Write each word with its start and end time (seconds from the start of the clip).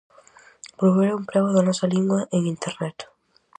Promover 0.77 1.09
o 1.11 1.19
emprego 1.21 1.49
da 1.51 1.65
nosa 1.67 1.85
lingua 1.93 2.19
en 2.35 2.43
Internet. 2.53 2.97